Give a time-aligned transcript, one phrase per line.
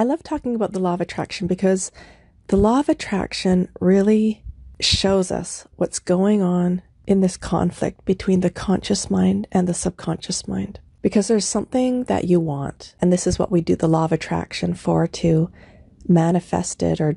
[0.00, 1.92] I love talking about the law of attraction because
[2.46, 4.42] the law of attraction really
[4.80, 10.48] shows us what's going on in this conflict between the conscious mind and the subconscious
[10.48, 10.80] mind.
[11.02, 14.12] Because there's something that you want, and this is what we do the law of
[14.12, 15.50] attraction for to
[16.08, 17.16] manifest it or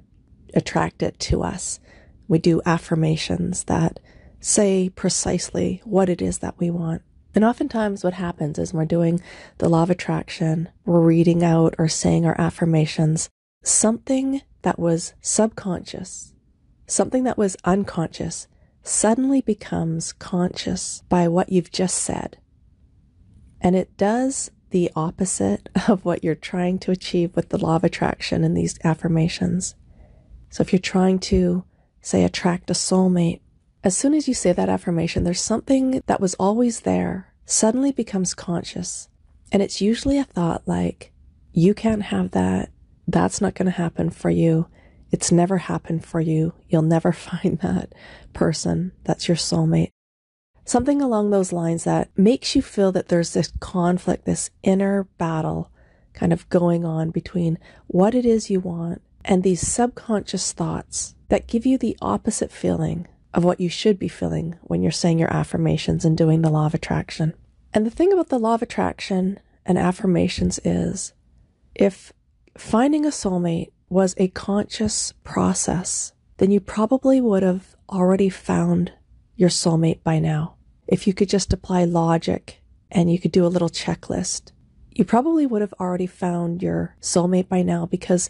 [0.53, 1.79] attract it to us.
[2.27, 4.01] We do affirmations that
[4.41, 7.01] say precisely what it is that we want.
[7.35, 9.21] And oftentimes, what happens is we're doing
[9.57, 13.29] the law of attraction, we're reading out or saying our affirmations,
[13.63, 16.33] something that was subconscious,
[16.85, 18.47] something that was unconscious,
[18.83, 22.37] suddenly becomes conscious by what you've just said.
[23.61, 27.83] And it does the opposite of what you're trying to achieve with the law of
[27.83, 29.75] attraction and these affirmations.
[30.49, 31.63] So if you're trying to,
[32.01, 33.39] say, attract a soulmate,
[33.83, 38.33] as soon as you say that affirmation, there's something that was always there suddenly becomes
[38.33, 39.09] conscious.
[39.51, 41.11] And it's usually a thought like,
[41.51, 42.69] you can't have that.
[43.07, 44.67] That's not going to happen for you.
[45.11, 46.53] It's never happened for you.
[46.69, 47.93] You'll never find that
[48.31, 49.89] person that's your soulmate.
[50.65, 55.69] Something along those lines that makes you feel that there's this conflict, this inner battle
[56.13, 61.47] kind of going on between what it is you want and these subconscious thoughts that
[61.47, 65.33] give you the opposite feeling of what you should be feeling when you're saying your
[65.33, 67.33] affirmations and doing the law of attraction.
[67.73, 71.13] And the thing about the law of attraction and affirmations is
[71.73, 72.13] if
[72.57, 78.91] finding a soulmate was a conscious process, then you probably would have already found
[79.35, 80.55] your soulmate by now.
[80.87, 84.51] If you could just apply logic and you could do a little checklist,
[84.91, 88.29] you probably would have already found your soulmate by now because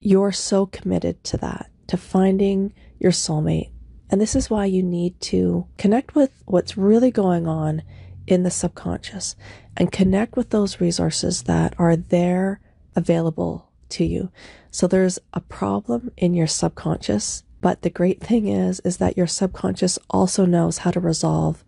[0.00, 3.71] you're so committed to that, to finding your soulmate
[4.12, 7.82] and this is why you need to connect with what's really going on
[8.26, 9.34] in the subconscious
[9.74, 12.60] and connect with those resources that are there
[12.94, 14.30] available to you.
[14.70, 19.26] So there's a problem in your subconscious, but the great thing is is that your
[19.26, 21.64] subconscious also knows how to resolve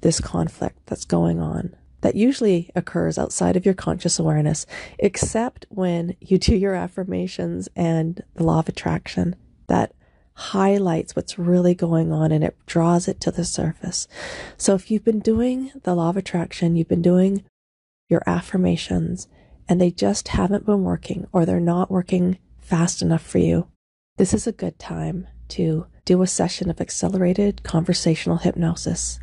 [0.00, 4.66] this conflict that's going on that usually occurs outside of your conscious awareness,
[5.00, 9.34] except when you do your affirmations and the law of attraction
[9.66, 9.92] that
[10.38, 14.06] highlights what's really going on and it draws it to the surface.
[14.56, 17.44] So if you've been doing the law of attraction, you've been doing
[18.08, 19.26] your affirmations
[19.68, 23.66] and they just haven't been working or they're not working fast enough for you,
[24.16, 29.18] this is a good time to do a session of accelerated conversational hypnosis.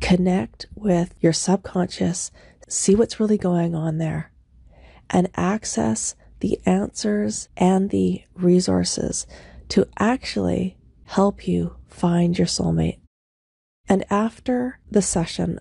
[0.00, 2.30] Connect with your subconscious,
[2.66, 4.32] see what's really going on there,
[5.10, 9.26] and access the answers and the resources
[9.68, 12.98] to actually help you find your soulmate.
[13.88, 15.60] And after the session,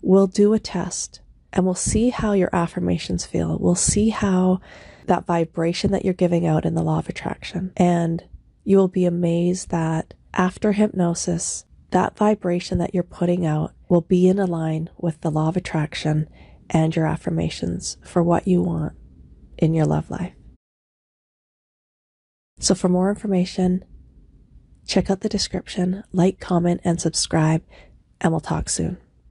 [0.00, 1.20] we'll do a test
[1.52, 3.58] and we'll see how your affirmations feel.
[3.58, 4.60] We'll see how
[5.06, 7.72] that vibration that you're giving out in the law of attraction.
[7.76, 8.24] And
[8.64, 14.28] you will be amazed that after hypnosis, that vibration that you're putting out will be
[14.28, 16.28] in line with the law of attraction
[16.70, 18.94] and your affirmations for what you want
[19.58, 20.32] in your love life.
[22.62, 23.84] So for more information,
[24.86, 27.64] check out the description, like, comment, and subscribe,
[28.20, 28.98] and we'll talk soon.